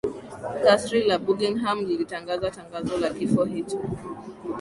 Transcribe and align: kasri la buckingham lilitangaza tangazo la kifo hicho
kasri 0.63 1.01
la 1.07 1.17
buckingham 1.19 1.85
lilitangaza 1.85 2.51
tangazo 2.51 2.97
la 2.97 3.09
kifo 3.09 3.43
hicho 3.45 3.79